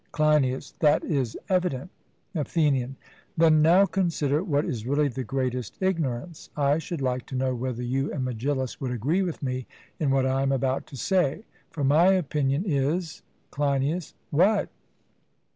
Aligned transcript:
CLEINIAS: 0.13 0.73
That 0.79 1.03
is 1.03 1.37
evident. 1.47 1.91
ATHENIAN: 2.33 2.95
Then 3.37 3.61
now 3.61 3.85
consider 3.85 4.43
what 4.43 4.65
is 4.65 4.87
really 4.87 5.09
the 5.09 5.23
greatest 5.23 5.77
ignorance. 5.79 6.49
I 6.57 6.79
should 6.79 7.01
like 7.01 7.27
to 7.27 7.35
know 7.35 7.53
whether 7.53 7.83
you 7.83 8.11
and 8.11 8.25
Megillus 8.25 8.81
would 8.81 8.89
agree 8.89 9.21
with 9.21 9.43
me 9.43 9.67
in 9.99 10.09
what 10.09 10.25
I 10.25 10.41
am 10.41 10.51
about 10.51 10.87
to 10.87 10.97
say; 10.97 11.43
for 11.69 11.83
my 11.83 12.13
opinion 12.13 12.63
is 12.65 13.21
CLEINIAS: 13.51 14.15
What? 14.31 14.69